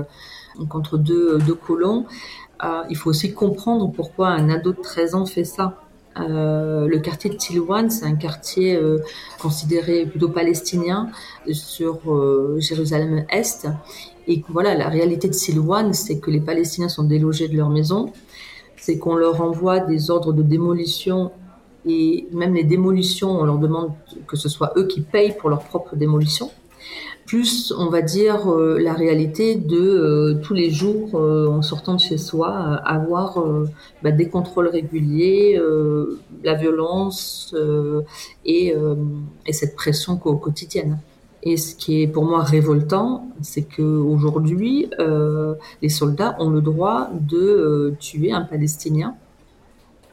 contre 0.70 0.96
deux, 0.96 1.38
colons, 1.54 2.06
il 2.88 2.96
faut 2.96 3.11
aussi 3.11 3.34
comprendre 3.34 3.92
pourquoi 3.92 4.28
un 4.28 4.49
ado 4.49 4.73
de 4.73 4.80
13 4.80 5.14
ans 5.16 5.26
fait 5.26 5.44
ça. 5.44 5.84
Euh, 6.21 6.87
le 6.87 6.99
quartier 7.00 7.30
de 7.30 7.37
Tilwan, 7.37 7.90
c'est 7.90 8.04
un 8.04 8.14
quartier 8.14 8.76
euh, 8.76 8.99
considéré 9.40 10.06
plutôt 10.06 10.28
palestinien 10.28 11.11
sur 11.52 12.00
euh, 12.12 12.56
Jérusalem-Est. 12.61 13.68
Et 14.28 14.42
voilà, 14.49 14.75
la 14.75 14.88
réalité 14.88 15.28
de 15.28 15.35
Silwan, 15.35 15.92
c'est 15.92 16.18
que 16.18 16.30
les 16.30 16.40
Palestiniens 16.40 16.88
sont 16.88 17.04
délogés 17.04 17.49
de 17.49 17.56
leur 17.56 17.68
maison, 17.68 18.12
c'est 18.76 18.99
qu'on 18.99 19.16
leur 19.16 19.40
envoie 19.40 19.80
des 19.80 20.11
ordres 20.11 20.33
de 20.33 20.42
démolition 20.42 21.33
et 21.87 22.26
même 22.33 22.54
les 22.54 22.64
démolitions, 22.64 23.30
on 23.30 23.44
leur 23.44 23.59
demande 23.59 23.92
que 24.26 24.37
ce 24.37 24.49
soit 24.49 24.73
eux 24.76 24.87
qui 24.87 25.02
payent 25.02 25.37
pour 25.37 25.50
leur 25.50 25.64
propre 25.64 25.97
démolition 25.97 26.50
plus 27.26 27.73
on 27.76 27.88
va 27.88 28.03
dire 28.03 28.50
euh, 28.50 28.79
la 28.79 28.93
réalité 28.93 29.55
de 29.55 29.76
euh, 29.76 30.35
tous 30.43 30.55
les 30.55 30.71
jours 30.71 31.14
euh, 31.14 31.49
en 31.49 31.62
sortant 31.62 31.95
de 31.95 32.00
chez 32.00 32.19
soi 32.19 32.50
avoir 32.85 33.43
bah, 34.03 34.11
des 34.11 34.29
contrôles 34.29 34.69
réguliers 34.69 35.61
la 36.43 36.55
violence 36.55 37.55
et, 38.45 38.75
et, 39.47 39.53
cette 39.53 39.76
pression 39.76 40.17
quotidienne 40.17 40.99
et 41.43 41.57
ce 41.57 41.75
qui 41.75 42.03
est 42.03 42.07
pour 42.07 42.25
moi 42.25 42.43
révoltant 42.43 43.29
c'est 43.41 43.62
que 43.62 43.83
aujourd'hui 43.83 44.91
les 45.83 45.88
soldats 45.88 46.37
ont 46.38 46.50
le 46.50 46.61
droit 46.61 47.11
de 47.12 47.95
tuer 48.00 48.33
un 48.33 48.43
palestinien 48.43 49.14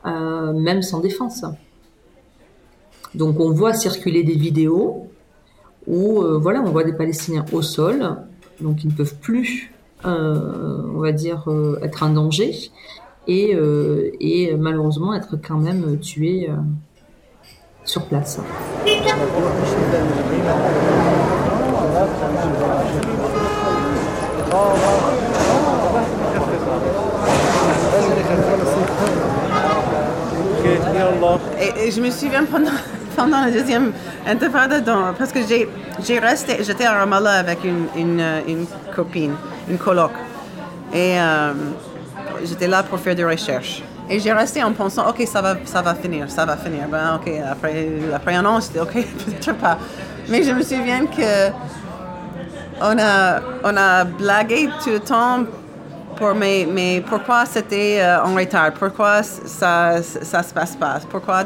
même 0.06 0.82
sans 0.82 1.00
défense. 1.00 1.46
Donc 3.14 3.40
on 3.40 3.52
voit 3.52 3.74
circuler 3.74 4.24
des 4.24 4.36
vidéos 4.36 5.11
où 5.88 6.22
euh, 6.22 6.38
voilà, 6.38 6.62
on 6.62 6.72
voit 6.72 6.84
des 6.84 6.94
Palestiniens 6.94 7.46
au 7.52 7.62
sol, 7.62 8.18
donc 8.60 8.84
ils 8.84 8.90
ne 8.90 8.94
peuvent 8.94 9.16
plus, 9.16 9.74
euh, 10.06 10.84
on 10.94 11.00
va 11.00 11.12
dire, 11.12 11.44
euh, 11.48 11.80
être 11.82 12.04
un 12.04 12.12
danger, 12.12 12.54
et, 13.28 13.56
et, 14.20 14.56
malheureusement 14.56 15.14
être 15.14 15.38
quand 15.38 15.60
même 15.60 16.00
tués 16.00 16.50
sur 17.86 18.06
place. 18.06 18.40
Et, 31.60 31.92
je 31.92 32.02
me 32.02 32.10
souviens 32.10 32.44
pendant 32.46 32.72
pendant 33.22 33.42
la 33.42 33.52
deuxième 33.52 33.92
intifada, 34.28 34.82
parce 35.18 35.32
que 35.32 35.40
j'ai 35.48 36.20
resté, 36.20 36.64
j'étais 36.64 36.86
à 36.86 36.94
Ramallah 36.94 37.34
avec 37.34 37.64
une, 37.64 37.86
une, 37.96 38.26
une, 38.48 38.66
copine, 38.96 39.34
une 39.70 39.78
coloc. 39.78 40.12
Et 40.94 41.20
euh, 41.20 41.54
j'étais 42.44 42.68
là 42.68 42.82
pour 42.82 43.00
faire 43.00 43.16
des 43.16 43.24
recherches. 43.24 43.84
Et 44.10 44.20
j'ai 44.20 44.34
resté 44.34 44.64
en 44.64 44.74
pensant, 44.74 45.08
OK, 45.08 45.22
ça 45.26 45.42
va, 45.42 45.56
ça 45.66 45.82
va 45.82 45.94
finir, 45.94 46.30
ça 46.32 46.46
va 46.46 46.58
finir. 46.58 46.88
Ben, 46.90 47.16
OK, 47.16 47.32
après, 47.50 47.88
après 48.14 48.36
un 48.36 48.46
an, 48.46 48.60
c'était 48.60 48.80
OK, 48.80 48.94
peut-être 49.26 49.54
pas. 49.58 49.78
Mais 50.28 50.44
je 50.44 50.52
me 50.52 50.64
souviens 50.64 51.06
que 51.06 51.52
on 52.82 52.98
a, 52.98 53.40
on 53.64 53.78
a 53.78 54.04
blagué 54.04 54.68
tout 54.84 54.90
le 54.90 55.00
temps 55.00 55.44
mais, 56.36 57.04
pourquoi 57.08 57.46
c'était 57.46 58.00
euh, 58.02 58.24
en 58.24 58.36
retard, 58.36 58.72
pourquoi 58.74 59.24
ça 59.24 60.02
ça 60.02 60.44
se 60.44 60.54
passe 60.54 60.76
pas, 60.76 61.00
pourquoi 61.10 61.44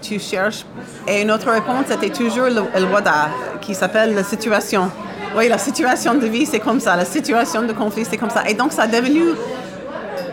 tu, 0.00 0.18
cherches? 0.18 0.64
Et 1.06 1.22
une 1.22 1.30
autre 1.30 1.50
réponse 1.50 1.86
c'était 1.88 2.10
toujours 2.10 2.46
le, 2.46 2.62
le 2.78 2.86
wada, 2.92 3.28
qui 3.60 3.74
s'appelle 3.74 4.14
la 4.14 4.24
situation. 4.24 4.90
Oui, 5.36 5.48
la 5.48 5.58
situation 5.58 6.14
de 6.14 6.26
vie, 6.26 6.44
c'est 6.44 6.58
comme 6.58 6.80
ça, 6.80 6.96
la 6.96 7.04
situation 7.04 7.62
de 7.62 7.72
conflit, 7.72 8.04
c'est 8.04 8.16
comme 8.16 8.30
ça. 8.30 8.42
Et 8.48 8.54
donc, 8.54 8.72
ça 8.72 8.86
est 8.86 8.88
devenu 8.88 9.22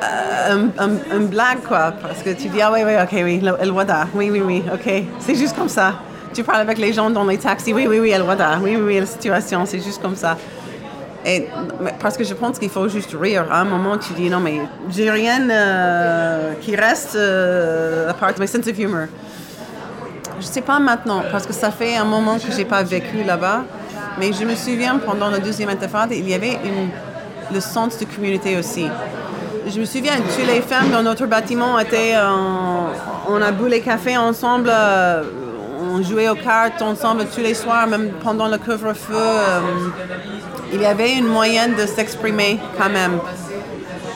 euh, 0.04 0.68
un, 0.80 1.20
blague, 1.20 1.62
quoi, 1.68 1.94
parce 2.02 2.24
que 2.24 2.32
tu 2.32 2.48
dis, 2.48 2.62
ah 2.62 2.72
oui, 2.74 2.80
oui, 2.84 2.94
ok, 3.02 3.22
oui, 3.24 3.40
le, 3.40 3.72
wada, 3.72 4.08
oui, 4.16 4.30
oui, 4.32 4.42
oui, 4.44 4.64
ok, 4.74 5.04
c'est 5.20 5.36
juste 5.36 5.56
comme 5.56 5.70
ça. 5.70 5.94
Tu 6.34 6.44
parles 6.44 6.62
avec 6.62 6.80
les 6.80 6.94
gens 6.94 7.12
dans 7.12 7.26
les 7.26 7.38
taxis, 7.38 7.74
oui, 7.74 7.86
oui, 7.88 8.00
oui, 8.00 8.10
el 8.10 8.24
wada, 8.24 8.58
oui, 8.62 8.76
oui, 8.76 8.84
oui, 8.84 9.00
la 9.00 9.06
situation, 9.06 9.66
c'est 9.66 9.80
juste 9.80 10.02
comme 10.02 10.16
ça. 10.16 10.36
Et, 11.26 11.48
parce 12.00 12.16
que 12.16 12.24
je 12.24 12.34
pense 12.34 12.60
qu'il 12.60 12.70
faut 12.70 12.88
juste 12.88 13.16
rire. 13.20 13.46
À 13.52 13.62
un 13.62 13.66
moment, 13.66 13.98
tu 13.98 14.14
dis 14.14 14.30
non, 14.30 14.40
mais 14.40 14.62
j'ai 14.90 15.10
rien 15.10 15.50
euh, 15.50 16.54
qui 16.62 16.76
reste 16.76 17.16
euh, 17.16 18.10
à 18.10 18.14
part 18.14 18.32
my 18.40 18.48
sense 18.48 18.68
of 18.68 18.80
humor. 18.80 19.08
Je 20.40 20.46
sais 20.46 20.62
pas 20.62 20.80
maintenant, 20.80 21.24
parce 21.32 21.46
que 21.46 21.54
ça 21.54 21.72
fait 21.72 21.98
un 21.98 22.06
moment 22.06 22.38
que 22.38 22.52
j'ai 22.56 22.66
pas 22.66 22.84
vécu 22.84 23.24
là-bas. 23.26 23.64
Mais 24.20 24.32
je 24.34 24.46
me 24.46 24.56
souviens, 24.56 24.98
pendant 24.98 25.30
la 25.30 25.40
deuxième 25.40 25.70
intifada, 25.70 26.14
il 26.14 26.28
y 26.30 26.34
avait 26.34 26.60
une, 26.64 26.90
le 27.54 27.60
sens 27.60 27.98
de 27.98 28.06
communauté 28.06 28.58
aussi. 28.58 28.88
Je 29.68 29.80
me 29.80 29.86
souviens, 29.86 30.14
toutes 30.16 30.48
les 30.48 30.62
femmes 30.62 30.92
dans 30.92 31.04
notre 31.04 31.26
bâtiment 31.26 31.78
étaient, 31.80 32.16
on 33.30 33.42
a 33.42 33.52
bu 33.52 33.68
les 33.68 33.82
cafés 33.82 34.18
ensemble, 34.18 34.70
euh, 34.72 35.24
on 35.92 36.02
jouait 36.02 36.30
aux 36.30 36.36
cartes 36.36 36.82
ensemble 36.82 37.26
tous 37.26 37.42
les 37.42 37.54
soirs, 37.54 37.88
même 37.88 38.12
pendant 38.24 38.48
le 38.48 38.58
couvre-feu 38.58 39.16
il 40.74 40.82
y 40.82 40.86
avait 40.86 41.14
une 41.14 41.28
moyenne 41.28 41.76
de 41.76 41.86
s'exprimer 41.86 42.60
quand 42.78 42.90
même. 42.90 43.20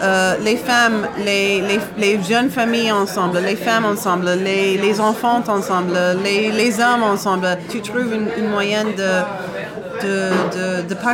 euh, 0.03 0.35
les 0.43 0.57
femmes, 0.57 1.07
les, 1.23 1.61
les, 1.61 1.79
les, 1.97 2.23
jeunes 2.23 2.49
familles 2.49 2.91
ensemble, 2.91 3.37
les 3.39 3.55
femmes 3.55 3.85
ensemble, 3.85 4.29
les, 4.43 4.77
les 4.77 4.99
enfants 4.99 5.43
ensemble, 5.47 5.93
les, 6.23 6.79
hommes 6.79 7.03
ensemble, 7.03 7.57
tu 7.69 7.81
trouves 7.81 8.11
une, 8.13 8.27
une 8.37 8.49
moyenne 8.49 8.93
de 8.97 9.11
de, 10.01 10.31
de, 10.57 10.87
de 10.89 10.93
pas 10.95 11.13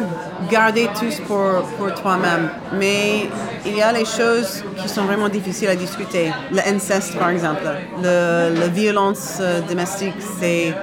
garder 0.50 0.88
tous 0.98 1.20
pour, 1.28 1.64
pour 1.78 1.94
toi-même. 1.94 2.50
Mais 2.80 3.28
il 3.66 3.76
y 3.76 3.82
a 3.82 3.92
les 3.92 4.06
choses 4.06 4.64
qui 4.82 4.88
sont 4.88 5.04
vraiment 5.04 5.28
difficiles 5.28 5.68
à 5.68 5.76
discuter. 5.76 6.32
L'inceste, 6.54 7.18
par 7.18 7.30
exemple. 7.30 7.64
Le, 8.02 8.54
la 8.58 8.68
violence 8.68 9.40
euh, 9.42 9.60
domestique, 9.68 10.16
c'est 10.40 10.74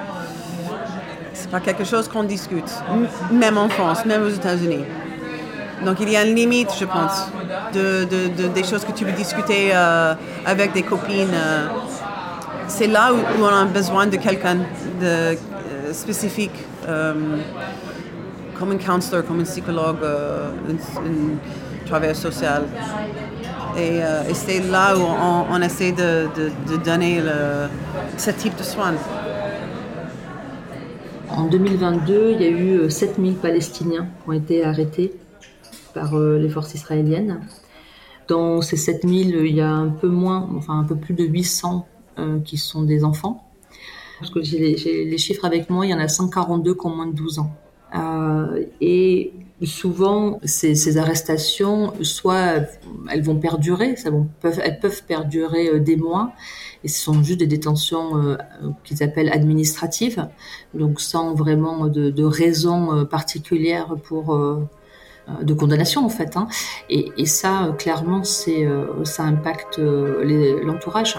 quelque 1.60 1.84
chose 1.84 2.08
qu'on 2.08 2.24
discute, 2.24 2.70
même 3.30 3.58
en 3.58 3.68
France, 3.68 4.04
même 4.04 4.22
aux 4.22 4.30
États-Unis. 4.30 4.84
Donc 5.84 5.98
il 6.00 6.08
y 6.10 6.16
a 6.16 6.24
une 6.24 6.34
limite, 6.34 6.70
je 6.78 6.84
pense, 6.84 7.28
de, 7.72 8.04
de, 8.04 8.48
des 8.48 8.64
choses 8.64 8.84
que 8.84 8.92
tu 8.92 9.04
peux 9.04 9.12
discuter 9.12 9.70
euh, 9.74 10.14
avec 10.46 10.72
des 10.72 10.82
copines. 10.82 11.34
Euh. 11.34 11.66
c'est 12.68 12.86
là 12.86 13.12
où, 13.12 13.18
on 13.42 13.46
a 13.46 13.64
besoin 13.64 14.06
de 14.06 14.16
quelqu'un 14.16 14.56
de 14.56 15.04
euh, 15.04 15.34
spécifique, 15.92 16.56
comme 18.58 18.70
un 18.72 18.78
counselor, 18.78 19.24
comme 19.26 19.40
un 19.40 19.44
psychologue, 19.44 19.98
un, 20.02 21.86
travailleur 21.86 22.16
social. 22.16 22.62
Et, 23.76 23.98
et 23.98 24.34
c'est 24.34 24.60
là 24.60 24.96
où 24.96 25.02
on, 25.50 25.60
essaie 25.60 25.92
de, 25.92 26.28
donner 26.84 27.22
ce 28.16 28.30
type 28.30 28.56
de 28.56 28.62
soins. 28.62 28.94
En 31.44 31.48
2022, 31.48 32.32
il 32.32 32.40
y 32.40 32.44
a 32.46 32.48
eu 32.48 32.90
7000 32.90 33.34
Palestiniens 33.34 34.06
qui 34.06 34.30
ont 34.30 34.32
été 34.32 34.64
arrêtés 34.64 35.12
par 35.92 36.14
euh, 36.14 36.38
les 36.38 36.48
forces 36.48 36.72
israéliennes. 36.72 37.42
Dans 38.28 38.62
ces 38.62 38.78
7000, 38.78 39.42
il 39.44 39.54
y 39.54 39.60
a 39.60 39.68
un 39.68 39.90
peu 39.90 40.08
moins, 40.08 40.48
enfin 40.56 40.78
un 40.78 40.84
peu 40.84 40.96
plus 40.96 41.12
de 41.12 41.22
800 41.22 41.86
euh, 42.18 42.40
qui 42.40 42.56
sont 42.56 42.82
des 42.82 43.04
enfants. 43.04 43.46
Parce 44.20 44.32
que 44.32 44.42
j'ai 44.42 44.58
les, 45.04 45.18
chiffres 45.18 45.44
avec 45.44 45.68
moi, 45.68 45.84
il 45.84 45.90
y 45.90 45.94
en 45.94 45.98
a 45.98 46.08
142 46.08 46.76
qui 46.76 46.86
ont 46.86 46.96
moins 46.96 47.08
de 47.08 47.14
12 47.14 47.40
ans. 47.40 47.52
Euh, 47.94 48.64
souvent, 49.66 50.40
ces, 50.44 50.98
arrestations, 50.98 51.92
soit 52.02 52.64
elles 53.10 53.22
vont 53.22 53.36
perdurer, 53.36 53.94
elles 54.04 54.78
peuvent 54.80 55.02
perdurer 55.04 55.80
des 55.80 55.96
mois, 55.96 56.32
et 56.82 56.88
ce 56.88 57.02
sont 57.02 57.22
juste 57.22 57.38
des 57.38 57.46
détentions 57.46 58.36
qu'ils 58.84 59.02
appellent 59.02 59.32
administratives, 59.32 60.28
donc 60.74 61.00
sans 61.00 61.34
vraiment 61.34 61.86
de, 61.86 62.24
raison 62.24 63.06
particulière 63.06 63.94
pour 64.04 64.34
euh, 65.28 65.42
de 65.42 65.54
condamnation 65.54 66.04
en 66.04 66.08
fait. 66.08 66.36
Hein. 66.36 66.48
Et, 66.90 67.26
ça, 67.26 67.64
euh, 67.64 67.72
clairement, 67.72 68.22
euh, 68.48 69.04
ça 69.04 69.22
impacte 69.22 69.78
l'entourage. 69.78 71.18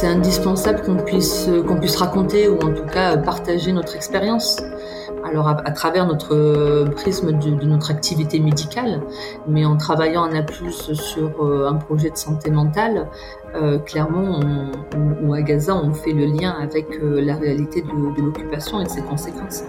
C'est 0.00 0.06
indispensable 0.06 0.80
qu'on 0.80 0.96
puisse, 0.96 1.50
qu'on 1.68 1.76
puisse 1.76 1.96
raconter 1.96 2.48
ou 2.48 2.54
en 2.54 2.72
tout 2.72 2.86
cas 2.86 3.18
partager 3.18 3.70
notre 3.70 3.94
expérience 3.94 4.56
alors 5.22 5.46
à, 5.46 5.70
travers 5.72 6.06
notre 6.06 6.34
euh, 6.34 6.86
prisme 6.86 7.32
de, 7.32 7.50
notre 7.66 7.90
activité 7.90 8.40
médicale, 8.40 9.02
mais 9.46 9.66
en 9.66 9.76
travaillant 9.76 10.22
en 10.22 10.34
A+, 10.34 10.42
sur 10.94 11.44
euh, 11.44 11.68
un 11.68 11.74
projet 11.74 12.08
de 12.08 12.16
santé 12.16 12.50
mentale, 12.50 13.08
euh, 13.54 13.78
clairement, 13.78 14.40
ou 15.22 15.34
à 15.34 15.42
Gaza, 15.42 15.76
on 15.76 15.92
fait 15.92 16.14
le 16.14 16.24
lien 16.24 16.56
avec 16.58 16.86
la 17.02 17.34
réalité 17.34 17.82
de, 17.82 18.22
l'occupation 18.22 18.80
et 18.80 18.84
de 18.84 18.88
ses 18.88 19.02
conséquences. 19.02 19.64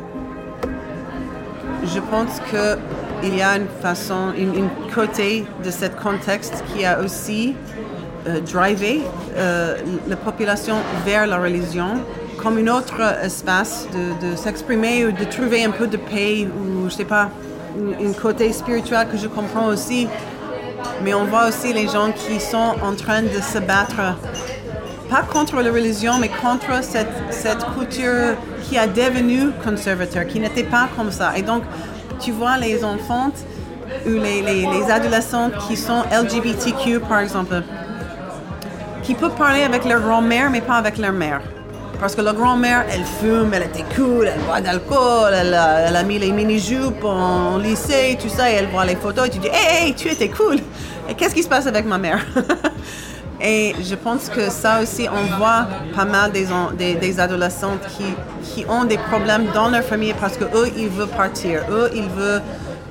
Je 1.84 2.00
pense 2.00 2.40
qu'il 2.50 3.36
y 3.36 3.42
a 3.42 3.58
une 3.58 3.68
façon, 3.82 4.32
une, 4.38 4.70
côté 4.96 5.46
de 5.62 5.72
ce 5.72 5.88
contexte 5.88 6.64
qui 6.74 6.86
a 6.86 7.02
aussi 7.02 7.54
drivé 8.46 9.02
la 9.36 10.16
population 10.16 10.76
vers 11.06 11.28
la 11.28 11.38
religion 11.38 12.02
comme 12.42 12.58
un 12.58 12.68
autre 12.68 13.02
espace 13.24 13.88
de, 13.94 14.36
s'exprimer 14.36 15.06
ou 15.06 15.12
de 15.12 15.26
trouver 15.26 15.64
un 15.64 15.72
peu 15.72 15.88
de 15.88 15.98
paix 15.98 16.48
ou 16.48 16.90
je 16.90 16.96
sais 16.96 17.06
pas, 17.06 17.30
un 17.78 18.14
côté 18.14 18.52
spirituel 18.52 19.08
que 19.12 19.18
je 19.18 19.28
comprends 19.28 19.68
aussi. 19.68 20.08
Mais 21.04 21.14
on 21.14 21.26
voit 21.26 21.48
aussi 21.48 21.74
les 21.74 21.88
gens 21.88 22.12
qui 22.12 22.40
sont 22.40 22.76
en 22.84 22.96
train 22.96 23.22
de 23.22 23.40
se 23.42 23.60
battre, 23.60 24.18
pas 25.10 25.22
contre 25.22 25.62
la 25.62 25.72
religion, 25.72 26.14
mais 26.20 26.30
contre 26.30 26.84
cette, 26.84 27.12
cette 27.30 27.64
culture 27.76 28.36
qui 28.64 28.78
a 28.78 28.88
devenu 28.88 29.52
conservateur, 29.64 30.26
qui 30.26 30.40
n'était 30.40 30.64
pas 30.64 30.90
comme 30.96 31.12
ça. 31.12 31.34
Et 31.38 31.44
donc, 31.44 31.64
tu 32.20 32.32
vois 32.32 32.58
les 32.58 32.84
enfants 32.84 33.32
ou 34.06 34.10
les, 34.10 34.42
les, 34.42 34.66
les 34.66 34.92
adolescents 34.92 35.52
qui 35.68 35.78
sont 35.78 36.04
LGBTQ, 36.12 37.00
par 37.02 37.20
exemple, 37.20 37.62
qui 39.04 39.16
peuvent 39.16 39.36
parler 39.36 39.64
avec 39.64 39.86
leur 39.86 40.02
grand-mère, 40.02 40.50
mais 40.50 40.62
pas 40.62 40.76
avec 40.76 40.98
leur 40.98 41.12
mère. 41.12 41.42
Parce 42.00 42.16
que 42.16 42.22
la 42.22 42.34
grand-mère, 42.34 42.86
elle 42.92 43.04
fume, 43.04 43.54
elle 43.54 43.64
était 43.64 43.86
cool, 43.96 44.28
elle 44.28 44.42
boit 44.42 44.60
d'alcool, 44.60 45.34
elle, 45.34 45.54
a 45.54 46.04
mis 46.04 46.18
les 46.18 46.32
mini-jupes 46.32 47.04
en 47.04 47.58
lycée, 47.58 48.18
tout 48.20 48.30
ça, 48.30 48.52
et 48.52 48.56
elle 48.56 48.68
voit 48.68 48.86
les 48.86 48.96
photos 48.96 49.28
et 49.28 49.30
tu 49.30 49.38
dis 49.38 49.50
Hey, 49.50 49.88
hey 49.88 49.94
tu 49.94 50.10
étais 50.10 50.30
cool. 50.30 50.58
Et 51.08 51.14
qu'est-ce 51.14 51.36
qui 51.36 51.44
se 51.44 51.50
passe 51.50 51.68
avec 51.68 51.86
ma 51.86 51.98
mère? 51.98 52.26
Et 53.44 53.74
je 53.82 53.96
pense 53.96 54.30
que 54.30 54.52
ça 54.52 54.82
aussi, 54.84 55.08
on 55.12 55.38
voit 55.38 55.66
pas 55.96 56.06
mal 56.06 56.32
des, 56.32 56.46
des, 56.94 57.20
adolescentes 57.20 57.82
qui, 57.98 58.06
qui, 58.44 58.66
ont 58.70 58.84
des 58.84 59.00
problèmes 59.00 59.48
dans 59.52 59.70
leur 59.70 59.84
famille 59.84 60.14
parce 60.20 60.38
que 60.38 60.44
eux, 60.44 60.70
ils 60.78 60.90
veulent 60.90 61.08
partir, 61.08 61.62
eux, 61.72 61.90
ils 61.96 62.08
veulent 62.08 62.42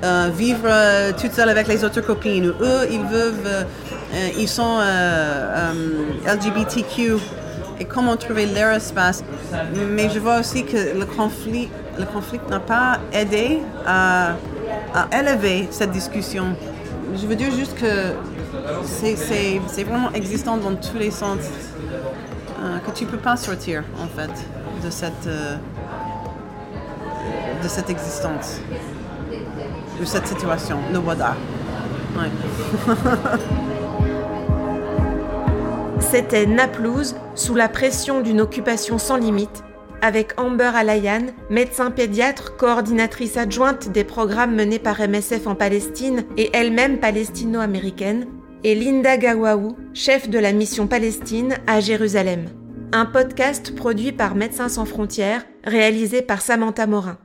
euh, 0.03 0.29
vivre 0.35 0.65
euh, 0.65 1.11
toute 1.19 1.31
seule 1.31 1.47
avec 1.47 1.67
les 1.67 1.85
autres 1.85 2.01
copines, 2.01 2.47
eux, 2.59 2.87
ils 2.91 3.03
veulent, 3.03 3.33
euh, 3.45 3.63
ils 4.37 4.47
sont 4.47 4.79
LGBTQ 6.25 7.17
et 7.81 7.85
comment 7.85 8.15
trouver 8.15 8.45
leur 8.45 8.73
espace? 8.73 9.23
Mais 9.95 10.09
je 10.09 10.19
vois 10.19 10.39
aussi 10.39 10.63
que 10.63 10.97
le 10.97 11.05
conflit, 11.05 11.69
le 11.97 12.05
conflit 12.05 12.39
n'a 12.49 12.59
pas 12.59 12.99
aidé 13.11 13.59
à, 13.85 14.35
élever 15.11 15.67
cette 15.71 15.91
discussion. 15.91 16.55
Je 17.15 17.25
veux 17.25 17.35
dire 17.35 17.51
juste 17.51 17.75
que 17.75 18.13
c'est 18.83 19.83
vraiment 19.83 20.11
existant 20.13 20.57
dans 20.57 20.75
tous 20.75 20.97
les 20.97 21.11
sens, 21.11 21.39
euh, 22.61 22.77
que 22.85 22.91
tu 22.91 23.05
ne 23.05 23.09
peux 23.09 23.17
pas 23.17 23.35
sortir 23.35 23.83
en 23.99 24.07
fait 24.15 24.31
de 24.85 24.89
cette, 24.89 25.27
euh, 25.27 25.55
de 27.63 27.67
cette 27.67 27.89
existence, 27.89 28.59
de 29.99 30.05
cette 30.05 30.27
situation, 30.27 30.77
le 30.93 30.99
Wada. 30.99 31.35
Ouais. 32.15 32.29
C'était 36.01 36.45
Naplouse, 36.45 37.15
sous 37.35 37.55
la 37.55 37.69
pression 37.69 38.21
d'une 38.21 38.41
occupation 38.41 38.97
sans 38.97 39.15
limite, 39.15 39.63
avec 40.01 40.39
Amber 40.39 40.71
Alayan, 40.75 41.27
médecin 41.49 41.91
pédiatre, 41.91 42.57
coordinatrice 42.57 43.37
adjointe 43.37 43.89
des 43.89 44.03
programmes 44.03 44.55
menés 44.55 44.79
par 44.79 44.99
MSF 44.99 45.47
en 45.47 45.55
Palestine 45.55 46.25
et 46.35 46.49
elle-même 46.53 46.99
palestino-américaine, 46.99 48.27
et 48.63 48.75
Linda 48.75 49.17
Gawaou, 49.17 49.77
chef 49.93 50.29
de 50.29 50.39
la 50.39 50.51
mission 50.51 50.87
Palestine 50.87 51.55
à 51.67 51.79
Jérusalem. 51.79 52.45
Un 52.91 53.05
podcast 53.05 53.73
produit 53.75 54.11
par 54.11 54.35
Médecins 54.35 54.69
sans 54.69 54.85
frontières, 54.85 55.45
réalisé 55.63 56.21
par 56.21 56.41
Samantha 56.41 56.87
Morin. 56.87 57.17